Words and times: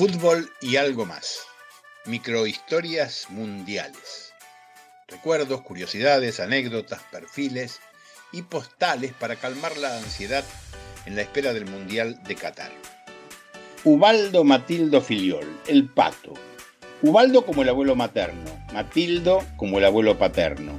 Fútbol 0.00 0.50
y 0.62 0.76
algo 0.76 1.04
más. 1.04 1.40
Microhistorias 2.06 3.26
mundiales. 3.28 4.32
Recuerdos, 5.06 5.60
curiosidades, 5.60 6.40
anécdotas, 6.40 7.02
perfiles 7.12 7.80
y 8.32 8.40
postales 8.40 9.12
para 9.12 9.36
calmar 9.36 9.76
la 9.76 9.98
ansiedad 9.98 10.42
en 11.04 11.16
la 11.16 11.20
espera 11.20 11.52
del 11.52 11.66
Mundial 11.66 12.18
de 12.26 12.34
Qatar. 12.34 12.72
Ubaldo 13.84 14.42
Matildo 14.42 15.02
Filiol, 15.02 15.60
el 15.66 15.86
pato. 15.90 16.32
Ubaldo 17.02 17.44
como 17.44 17.60
el 17.60 17.68
abuelo 17.68 17.94
materno, 17.94 18.50
Matildo 18.72 19.44
como 19.58 19.80
el 19.80 19.84
abuelo 19.84 20.16
paterno. 20.16 20.78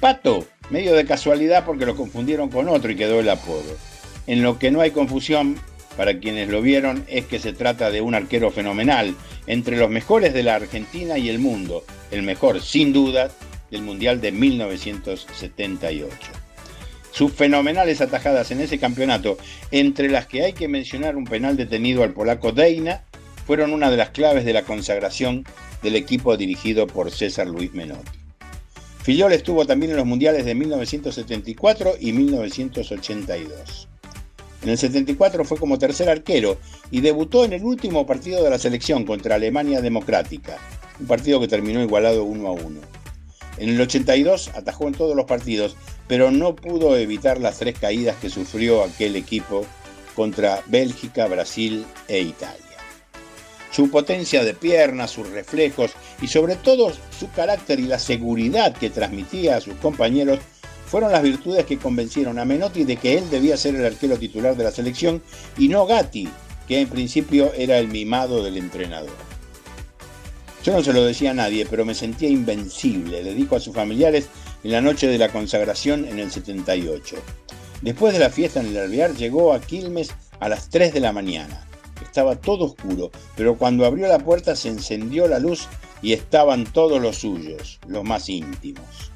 Pato, 0.00 0.44
medio 0.70 0.94
de 0.94 1.06
casualidad 1.06 1.64
porque 1.64 1.86
lo 1.86 1.94
confundieron 1.94 2.48
con 2.48 2.68
otro 2.68 2.90
y 2.90 2.96
quedó 2.96 3.20
el 3.20 3.28
apodo. 3.28 3.76
En 4.26 4.42
lo 4.42 4.58
que 4.58 4.72
no 4.72 4.80
hay 4.80 4.90
confusión, 4.90 5.56
para 5.96 6.18
quienes 6.18 6.48
lo 6.48 6.62
vieron, 6.62 7.04
es 7.08 7.26
que 7.26 7.38
se 7.38 7.52
trata 7.52 7.90
de 7.90 8.00
un 8.00 8.14
arquero 8.14 8.50
fenomenal, 8.50 9.14
entre 9.46 9.76
los 9.76 9.90
mejores 9.90 10.34
de 10.34 10.42
la 10.42 10.56
Argentina 10.56 11.18
y 11.18 11.28
el 11.28 11.38
mundo, 11.38 11.84
el 12.10 12.22
mejor, 12.22 12.60
sin 12.60 12.92
duda, 12.92 13.30
del 13.70 13.82
Mundial 13.82 14.20
de 14.20 14.32
1978. 14.32 16.16
Sus 17.10 17.32
fenomenales 17.32 18.00
atajadas 18.00 18.50
en 18.50 18.60
ese 18.60 18.78
campeonato, 18.78 19.38
entre 19.70 20.10
las 20.10 20.26
que 20.26 20.44
hay 20.44 20.52
que 20.52 20.68
mencionar 20.68 21.16
un 21.16 21.24
penal 21.24 21.56
detenido 21.56 22.02
al 22.02 22.12
polaco 22.12 22.52
Deina, 22.52 23.04
fueron 23.46 23.72
una 23.72 23.90
de 23.90 23.96
las 23.96 24.10
claves 24.10 24.44
de 24.44 24.52
la 24.52 24.62
consagración 24.62 25.44
del 25.82 25.96
equipo 25.96 26.36
dirigido 26.36 26.86
por 26.86 27.10
César 27.10 27.46
Luis 27.46 27.72
Menotti. 27.72 28.18
Fillol 29.02 29.32
estuvo 29.32 29.64
también 29.64 29.92
en 29.92 29.98
los 29.98 30.06
mundiales 30.06 30.44
de 30.44 30.54
1974 30.56 31.94
y 32.00 32.12
1982. 32.12 33.88
En 34.66 34.72
el 34.72 34.78
74 34.78 35.44
fue 35.44 35.58
como 35.58 35.78
tercer 35.78 36.10
arquero 36.10 36.58
y 36.90 37.00
debutó 37.00 37.44
en 37.44 37.52
el 37.52 37.62
último 37.62 38.04
partido 38.04 38.42
de 38.42 38.50
la 38.50 38.58
selección 38.58 39.04
contra 39.04 39.36
Alemania 39.36 39.80
Democrática, 39.80 40.58
un 40.98 41.06
partido 41.06 41.38
que 41.38 41.46
terminó 41.46 41.80
igualado 41.80 42.24
1 42.24 42.48
a 42.48 42.50
1. 42.50 42.80
En 43.58 43.68
el 43.68 43.80
82 43.80 44.50
atajó 44.56 44.88
en 44.88 44.94
todos 44.94 45.14
los 45.14 45.26
partidos, 45.26 45.76
pero 46.08 46.32
no 46.32 46.56
pudo 46.56 46.96
evitar 46.96 47.38
las 47.40 47.60
tres 47.60 47.78
caídas 47.78 48.16
que 48.16 48.28
sufrió 48.28 48.82
aquel 48.82 49.14
equipo 49.14 49.64
contra 50.16 50.64
Bélgica, 50.66 51.28
Brasil 51.28 51.86
e 52.08 52.18
Italia. 52.22 52.58
Su 53.70 53.88
potencia 53.88 54.42
de 54.42 54.54
piernas, 54.54 55.12
sus 55.12 55.30
reflejos 55.30 55.92
y 56.20 56.26
sobre 56.26 56.56
todo 56.56 56.92
su 57.16 57.30
carácter 57.30 57.78
y 57.78 57.84
la 57.84 58.00
seguridad 58.00 58.74
que 58.74 58.90
transmitía 58.90 59.58
a 59.58 59.60
sus 59.60 59.74
compañeros 59.76 60.40
fueron 60.96 61.12
las 61.12 61.22
virtudes 61.22 61.66
que 61.66 61.76
convencieron 61.76 62.38
a 62.38 62.46
Menotti 62.46 62.84
de 62.84 62.96
que 62.96 63.18
él 63.18 63.28
debía 63.28 63.58
ser 63.58 63.74
el 63.74 63.84
arquero 63.84 64.16
titular 64.16 64.56
de 64.56 64.64
la 64.64 64.70
selección 64.70 65.22
y 65.58 65.68
no 65.68 65.84
Gatti, 65.84 66.26
que 66.66 66.80
en 66.80 66.88
principio 66.88 67.52
era 67.52 67.76
el 67.76 67.88
mimado 67.88 68.42
del 68.42 68.56
entrenador. 68.56 69.12
Yo 70.64 70.72
no 70.72 70.82
se 70.82 70.94
lo 70.94 71.04
decía 71.04 71.32
a 71.32 71.34
nadie, 71.34 71.66
pero 71.68 71.84
me 71.84 71.94
sentía 71.94 72.30
invencible, 72.30 73.22
le 73.22 73.34
dijo 73.34 73.56
a 73.56 73.60
sus 73.60 73.74
familiares 73.74 74.28
en 74.64 74.72
la 74.72 74.80
noche 74.80 75.06
de 75.06 75.18
la 75.18 75.28
consagración 75.28 76.06
en 76.06 76.18
el 76.18 76.30
78. 76.30 77.16
Después 77.82 78.14
de 78.14 78.18
la 78.18 78.30
fiesta 78.30 78.60
en 78.60 78.68
el 78.68 78.78
alvear 78.78 79.14
llegó 79.16 79.52
a 79.52 79.60
Quilmes 79.60 80.14
a 80.40 80.48
las 80.48 80.70
3 80.70 80.94
de 80.94 81.00
la 81.00 81.12
mañana. 81.12 81.66
Estaba 82.00 82.36
todo 82.36 82.64
oscuro, 82.64 83.10
pero 83.36 83.58
cuando 83.58 83.84
abrió 83.84 84.08
la 84.08 84.20
puerta 84.20 84.56
se 84.56 84.70
encendió 84.70 85.28
la 85.28 85.40
luz 85.40 85.68
y 86.00 86.14
estaban 86.14 86.64
todos 86.64 87.02
los 87.02 87.18
suyos, 87.18 87.80
los 87.86 88.02
más 88.02 88.30
íntimos. 88.30 89.12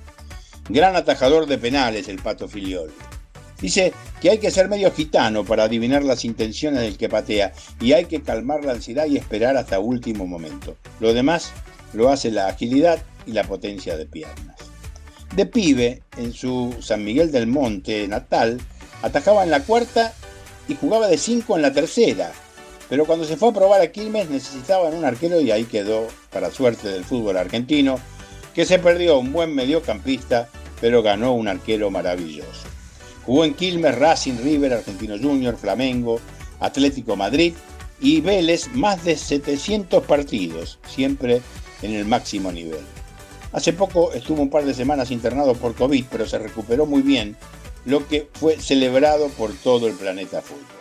Gran 0.72 0.94
atajador 0.94 1.46
de 1.46 1.58
penales 1.58 2.06
el 2.06 2.22
Pato 2.22 2.46
Filiol. 2.46 2.92
Dice 3.60 3.92
que 4.20 4.30
hay 4.30 4.38
que 4.38 4.52
ser 4.52 4.68
medio 4.68 4.92
gitano 4.92 5.44
para 5.44 5.64
adivinar 5.64 6.04
las 6.04 6.24
intenciones 6.24 6.82
del 6.82 6.96
que 6.96 7.08
patea 7.08 7.52
y 7.80 7.92
hay 7.92 8.04
que 8.04 8.22
calmar 8.22 8.64
la 8.64 8.74
ansiedad 8.74 9.06
y 9.06 9.16
esperar 9.16 9.56
hasta 9.56 9.80
último 9.80 10.28
momento. 10.28 10.76
Lo 11.00 11.12
demás 11.12 11.50
lo 11.92 12.08
hace 12.08 12.30
la 12.30 12.46
agilidad 12.46 13.02
y 13.26 13.32
la 13.32 13.42
potencia 13.42 13.96
de 13.96 14.06
piernas. 14.06 14.54
De 15.34 15.44
pibe, 15.44 16.04
en 16.16 16.32
su 16.32 16.76
San 16.80 17.02
Miguel 17.02 17.32
del 17.32 17.48
Monte 17.48 18.06
natal, 18.06 18.60
atajaba 19.02 19.42
en 19.42 19.50
la 19.50 19.64
cuarta 19.64 20.12
y 20.68 20.76
jugaba 20.76 21.08
de 21.08 21.18
cinco 21.18 21.56
en 21.56 21.62
la 21.62 21.72
tercera. 21.72 22.30
Pero 22.88 23.06
cuando 23.06 23.24
se 23.24 23.36
fue 23.36 23.48
a 23.48 23.54
probar 23.54 23.80
a 23.80 23.90
Quilmes 23.90 24.30
necesitaban 24.30 24.94
un 24.94 25.04
arquero 25.04 25.40
y 25.40 25.50
ahí 25.50 25.64
quedó, 25.64 26.06
para 26.30 26.52
suerte 26.52 26.86
del 26.86 27.04
fútbol 27.04 27.38
argentino, 27.38 27.98
que 28.54 28.64
se 28.64 28.78
perdió 28.78 29.18
un 29.18 29.32
buen 29.32 29.52
mediocampista 29.52 30.48
pero 30.80 31.02
ganó 31.02 31.32
un 31.32 31.48
arquero 31.48 31.90
maravilloso. 31.90 32.68
Jugó 33.24 33.44
en 33.44 33.54
Quilmes, 33.54 33.96
Racing, 33.96 34.38
River, 34.42 34.72
Argentino 34.74 35.16
Junior, 35.18 35.56
Flamengo, 35.56 36.20
Atlético 36.58 37.16
Madrid 37.16 37.54
y 38.00 38.20
Vélez 38.20 38.68
más 38.74 39.04
de 39.04 39.16
700 39.16 40.04
partidos, 40.04 40.78
siempre 40.88 41.42
en 41.82 41.94
el 41.94 42.06
máximo 42.06 42.50
nivel. 42.50 42.80
Hace 43.52 43.72
poco 43.72 44.12
estuvo 44.12 44.42
un 44.42 44.50
par 44.50 44.64
de 44.64 44.74
semanas 44.74 45.10
internado 45.10 45.54
por 45.54 45.74
COVID, 45.74 46.04
pero 46.10 46.26
se 46.26 46.38
recuperó 46.38 46.86
muy 46.86 47.02
bien, 47.02 47.36
lo 47.84 48.06
que 48.06 48.28
fue 48.32 48.56
celebrado 48.56 49.28
por 49.28 49.52
todo 49.54 49.86
el 49.88 49.94
planeta 49.94 50.40
fútbol. 50.40 50.79